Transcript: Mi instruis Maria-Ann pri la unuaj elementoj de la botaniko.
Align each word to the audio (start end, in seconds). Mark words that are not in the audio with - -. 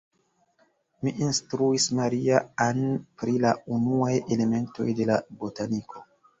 Mi 1.03 1.11
instruis 1.25 1.85
Maria-Ann 1.99 2.81
pri 3.21 3.37
la 3.45 3.53
unuaj 3.79 4.11
elementoj 4.39 4.91
de 5.03 5.11
la 5.15 5.23
botaniko. 5.47 6.07